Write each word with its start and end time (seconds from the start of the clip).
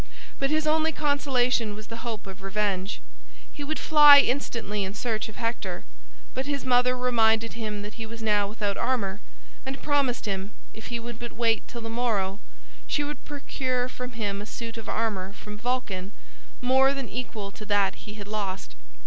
But 0.39 0.49
his 0.49 0.65
only 0.65 0.91
consolation 0.91 1.75
was 1.75 1.85
the 1.85 1.97
hope 1.97 2.25
of 2.25 2.41
revenge. 2.41 3.01
He 3.53 3.63
would 3.63 3.77
fly 3.77 4.17
instantly 4.17 4.83
in 4.83 4.95
search 4.95 5.29
of 5.29 5.35
Hector. 5.35 5.83
But 6.33 6.47
his 6.47 6.65
mother 6.65 6.97
reminded 6.97 7.53
him 7.53 7.83
that 7.83 7.93
he 8.01 8.07
was 8.07 8.23
now 8.23 8.47
without 8.47 8.77
armor, 8.77 9.21
and 9.63 9.79
promised 9.79 10.25
him, 10.25 10.53
if 10.73 10.87
he 10.87 10.99
would 10.99 11.19
but 11.19 11.33
wait 11.33 11.67
till 11.67 11.81
the 11.81 11.87
morrow, 11.91 12.39
she 12.87 13.03
would 13.03 13.23
procure 13.25 13.87
for 13.87 14.07
him 14.07 14.41
a 14.41 14.47
suit 14.47 14.75
of 14.75 14.89
armor 14.89 15.33
from 15.33 15.55
Vulcan 15.55 16.13
more 16.61 16.95
than 16.95 17.07
equal 17.07 17.51
to 17.51 17.65
that 17.67 17.93
he 18.09 18.15
had 18.15 18.27
lost. 18.27 18.73